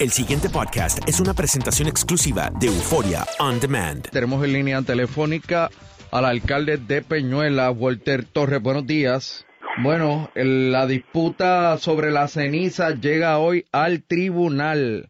[0.00, 4.08] El siguiente podcast es una presentación exclusiva de Euforia On Demand.
[4.10, 5.68] Tenemos en línea telefónica
[6.12, 8.62] al alcalde de Peñuela, Walter Torres.
[8.62, 9.44] Buenos días.
[9.78, 15.08] Bueno, el- la disputa sobre la ceniza llega hoy al tribunal.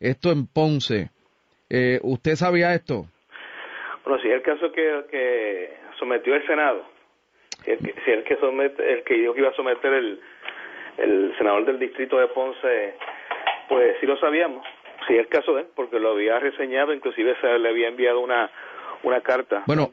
[0.00, 1.10] Esto en Ponce.
[1.70, 3.06] Eh, ¿Usted sabía esto?
[4.04, 6.84] Bueno, si es el caso que, que sometió el Senado,
[7.64, 9.92] si es, que, si es el que somete, el que dijo que iba a someter
[9.92, 10.20] el,
[10.98, 12.94] el senador del distrito de Ponce,
[13.68, 14.64] pues sí lo sabíamos.
[15.06, 18.20] Si es el caso de él, porque lo había reseñado, inclusive se le había enviado
[18.20, 18.50] una,
[19.02, 19.62] una carta.
[19.66, 19.90] Bueno,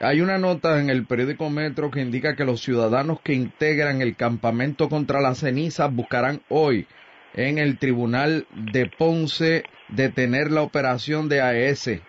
[0.00, 4.16] hay una nota en el periódico Metro que indica que los ciudadanos que integran el
[4.16, 6.86] campamento contra la ceniza buscarán hoy
[7.34, 12.00] en el tribunal de Ponce detener la operación de AES,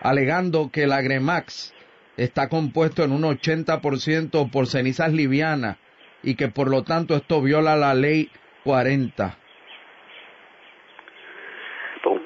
[0.00, 1.74] alegando que el Agremax
[2.16, 5.78] está compuesto en un 80% por cenizas livianas
[6.22, 8.30] y que por lo tanto esto viola la ley
[8.64, 9.38] 40.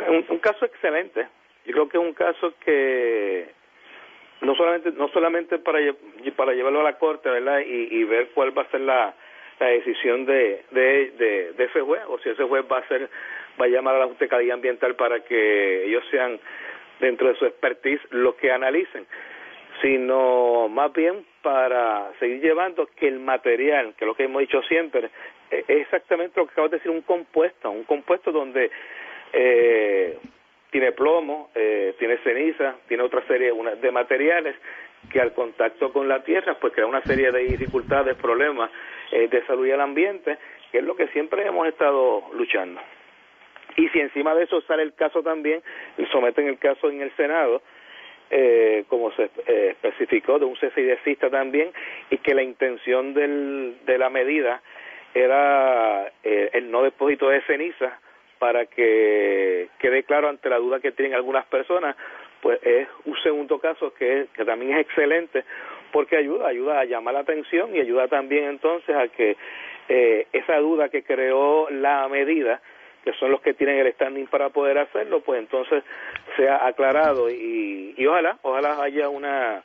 [0.08, 1.26] Un, caso excelente.
[1.66, 3.48] Yo creo que es un caso que
[4.40, 5.78] no solamente no solamente para
[6.36, 7.60] para llevarlo a la corte, ¿verdad?
[7.60, 9.14] Y, ver cuál va a ser la,
[9.58, 13.08] la decisión de, de, de, ese juez o si ese juez va a ser
[13.60, 16.38] va a llamar a la Calidad Ambiental para que ellos sean
[17.00, 19.06] dentro de su expertise los que analicen
[19.82, 24.62] sino más bien para seguir llevando que el material, que es lo que hemos dicho
[24.62, 25.10] siempre,
[25.50, 28.70] eh, es exactamente lo que acabas de decir, un compuesto, un compuesto donde
[29.32, 30.18] eh,
[30.70, 34.54] tiene plomo, eh, tiene ceniza, tiene otra serie una- de materiales
[35.10, 38.70] que al contacto con la tierra pues crea una serie de dificultades, problemas
[39.10, 40.36] eh, de salud y al ambiente,
[40.70, 42.80] que es lo que siempre hemos estado luchando.
[43.76, 45.62] Y si encima de eso sale el caso también,
[46.10, 47.62] someten el caso en el Senado,
[48.30, 50.98] eh, como se eh, especificó, de un cese
[51.30, 51.70] también,
[52.10, 54.60] y que la intención del, de la medida
[55.14, 57.98] era eh, el no depósito de ceniza
[58.38, 61.96] para que quede claro ante la duda que tienen algunas personas,
[62.40, 65.44] pues es un segundo caso que, también es excelente
[65.92, 69.36] porque ayuda, ayuda a llamar la atención y ayuda también entonces a que
[69.88, 72.60] eh, esa duda que creó la medida
[73.04, 75.82] que son los que tienen el standing para poder hacerlo, pues entonces
[76.36, 79.62] sea aclarado y, y ojalá, ojalá haya una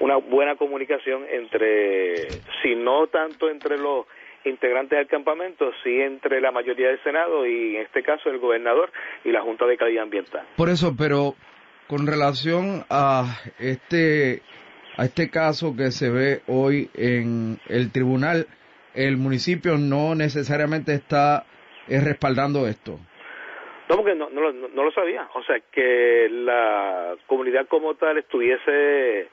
[0.00, 2.28] una buena comunicación entre,
[2.62, 4.06] si no tanto entre los
[4.44, 8.90] integrantes del campamento, sí entre la mayoría del Senado y en este caso el gobernador
[9.24, 10.46] y la Junta de Calidad Ambiental.
[10.56, 11.34] Por eso, pero
[11.86, 14.42] con relación a este
[14.96, 18.46] a este caso que se ve hoy en el tribunal,
[18.94, 21.44] el municipio no necesariamente está
[21.86, 22.98] eh, respaldando esto.
[23.88, 25.28] No, porque no, no, no lo sabía.
[25.34, 29.28] O sea, que la comunidad como tal estuviese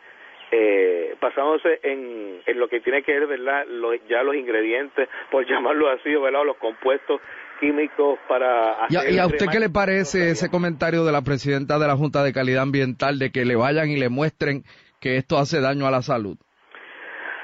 [0.58, 3.66] eh, basándose en, en lo que tiene que ver, ¿verdad?
[3.68, 6.42] Lo- ya los ingredientes, por llamarlo así, ¿verdad?
[6.42, 7.20] O los compuestos
[7.60, 11.22] químicos para ¿Y a, hacer y a usted qué le parece ese comentario de la
[11.22, 14.64] presidenta de la Junta de Calidad Ambiental de que le vayan y le muestren
[15.00, 16.38] que esto hace daño a la salud?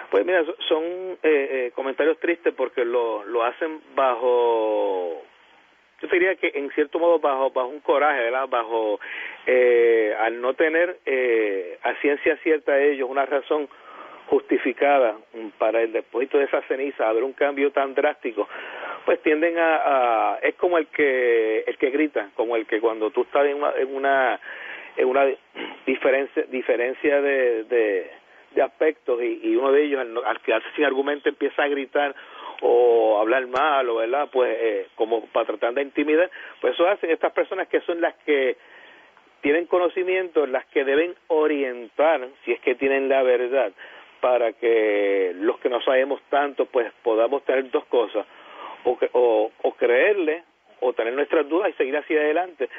[0.09, 5.23] Pues mira, so- son eh, eh, comentarios tristes porque lo, lo hacen bajo,
[6.01, 8.47] yo diría que en cierto modo bajo bajo un coraje, ¿verdad?
[8.49, 8.99] Bajo,
[9.45, 13.69] eh, al no tener eh, a ciencia cierta ellos una razón
[14.27, 18.47] justificada mm, para el depósito de esa ceniza, haber un cambio tan drástico,
[19.05, 23.21] pues tienden a, es como el que el que grita, como el que cuando tú
[23.21, 24.39] estás en una en una,
[24.97, 25.25] en una
[25.85, 31.29] diferencia diferencia de, de, aspectos y, y uno de ellos al, al quedarse sin argumento
[31.29, 32.13] empieza a gritar
[32.61, 36.29] o hablar mal o verdad pues eh, como para tratar de intimidar
[36.59, 38.57] pues eso hacen estas personas que son las que
[39.41, 43.71] tienen conocimiento, las que deben orientar, si es que tienen la verdad,
[44.21, 48.25] para que los que no sabemos tanto, pues podamos tener dos cosas,
[48.83, 50.43] o, o, o creerle,
[50.79, 52.69] o tener nuestras dudas y seguir hacia adelante.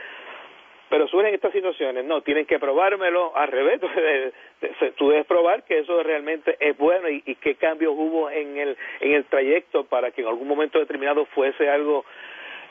[0.93, 4.35] Pero surgen estas situaciones, no, tienen que probármelo al revés, tú debes-
[4.97, 9.13] tú debes probar que eso realmente es bueno y, qué cambios hubo en el, en
[9.13, 12.05] el trayecto para que en algún momento determinado fuese algo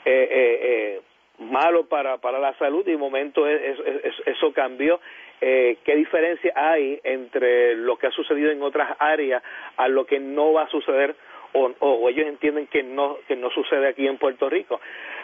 [0.04, 1.00] eh, eh, eh,
[1.40, 5.00] malo para, para la salud y de momento es- es- es- eso cambió.
[5.40, 9.42] Eh, ¿Qué diferencia hay entre lo que ha sucedido en otras áreas
[9.76, 11.16] a lo que no va a suceder
[11.54, 14.80] o, o- o ellos entienden que no que no sucede aquí en Puerto Rico?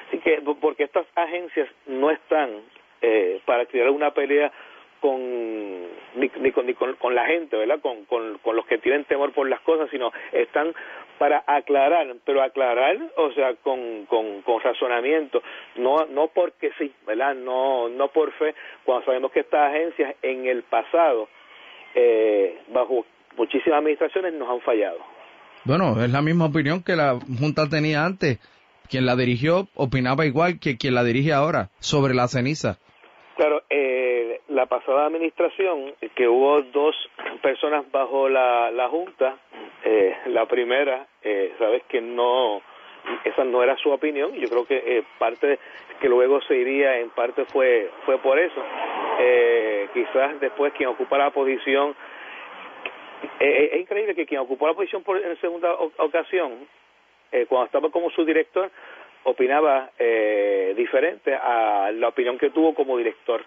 [0.09, 2.51] Así que, porque estas agencias no están
[3.03, 4.53] eh, para crear una pelea
[5.01, 5.21] con
[6.17, 7.81] ni, ni, con, ni con, la gente, ¿verdad?
[7.81, 10.75] Con, con, con los que tienen temor por las cosas, sino están
[11.19, 15.43] para aclarar, pero aclarar, o sea, con, con, con razonamiento,
[15.77, 17.35] no no porque sí, ¿verdad?
[17.35, 18.55] No no por fe,
[18.85, 21.29] cuando sabemos que estas agencias en el pasado,
[21.95, 23.05] eh, bajo
[23.37, 24.99] muchísimas administraciones, nos han fallado.
[25.65, 28.39] Bueno, es la misma opinión que la Junta tenía antes.
[28.89, 32.79] Quien la dirigió opinaba igual que quien la dirige ahora sobre la ceniza.
[33.39, 36.97] Claro, eh, la pasada administración, que hubo dos
[37.41, 39.37] personas bajo la, la Junta,
[39.85, 42.61] eh, la primera, eh, sabes que no,
[43.23, 45.61] esa no era su opinión, yo creo que eh, parte
[46.01, 48.61] que luego se iría en parte fue, fue por eso.
[49.21, 51.95] Eh, quizás después quien ocupa la posición,
[53.39, 56.67] eh, es increíble que quien ocupó la posición por, en segunda ocasión,
[57.49, 58.69] cuando estaba como su director,
[59.25, 63.45] opinaba eh, diferente a la opinión que tuvo como director.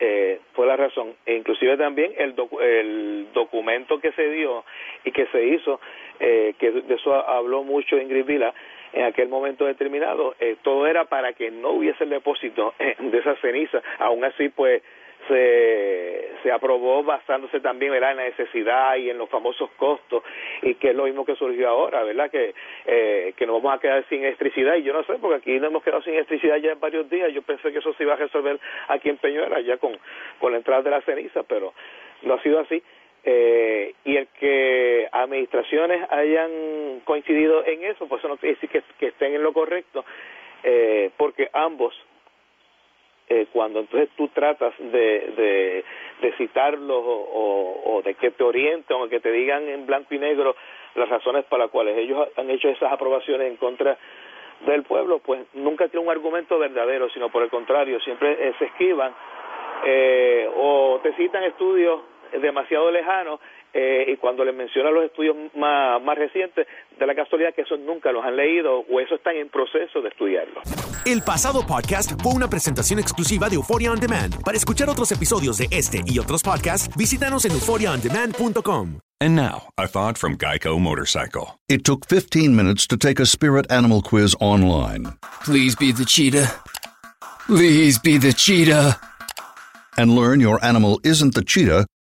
[0.00, 1.14] Eh, fue la razón.
[1.26, 4.64] E inclusive también el, el documento que se dio
[5.04, 5.80] y que se hizo,
[6.20, 8.54] eh, que de eso habló mucho Ingrid Vila,
[8.92, 13.34] en aquel momento determinado, eh, todo era para que no hubiese el depósito de esa
[13.36, 13.82] ceniza.
[13.98, 14.82] Aún así, pues,
[15.26, 20.22] se, se aprobó basándose también en la necesidad y en los famosos costos
[20.62, 22.30] y que es lo mismo que surgió ahora, ¿verdad?
[22.30, 22.54] Que,
[22.86, 25.70] eh, que nos vamos a quedar sin electricidad y yo no sé, porque aquí nos
[25.70, 28.16] hemos quedado sin electricidad ya en varios días, yo pensé que eso se iba a
[28.16, 29.96] resolver aquí en Peñuela ya con,
[30.38, 31.74] con la entrada de la ceniza, pero
[32.22, 32.82] no ha sido así.
[33.24, 38.82] Eh, y el que administraciones hayan coincidido en eso, pues eso no quiere decir que,
[38.98, 40.04] que estén en lo correcto,
[40.62, 41.94] eh, porque ambos
[43.28, 45.84] eh, cuando entonces tú tratas de,
[46.20, 50.18] de, citarlos o, o, de que te orienten o que te digan en blanco y
[50.18, 50.54] negro
[50.94, 53.98] las razones para las cuales ellos han hecho esas aprobaciones en contra
[54.66, 58.64] del pueblo, pues nunca tiene un argumento verdadero, sino por el contrario, siempre eh, se
[58.66, 59.14] esquivan
[59.84, 62.00] eh, o te citan estudios
[62.32, 63.40] demasiado lejanos
[63.78, 66.66] eh, y cuando les menciona los estudios más, más recientes,
[66.98, 70.08] de la casualidad que esos nunca los han leído o eso están en proceso de
[70.08, 70.60] estudiarlo.
[71.06, 74.42] El pasado podcast fue una presentación exclusiva de Euphoria On Demand.
[74.42, 78.98] Para escuchar otros episodios de este y otros podcasts, visítanos en euphoriaondemand.com.
[79.20, 81.58] And now, a thought from Geico Motorcycle.
[81.68, 85.18] It took 15 minutes to take a spirit animal quiz online.
[85.44, 86.48] Please be the cheetah.
[87.46, 88.98] Please be the cheetah.
[89.96, 91.86] And learn your animal isn't the cheetah